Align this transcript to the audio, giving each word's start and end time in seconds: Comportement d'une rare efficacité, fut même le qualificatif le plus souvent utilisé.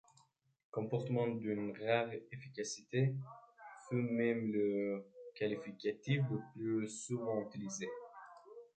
Comportement 0.71 1.27
d'une 1.27 1.77
rare 1.85 2.09
efficacité, 2.31 3.13
fut 3.87 3.95
même 4.01 4.51
le 4.51 5.05
qualificatif 5.35 6.23
le 6.31 6.39
plus 6.55 6.89
souvent 7.05 7.39
utilisé. 7.47 7.87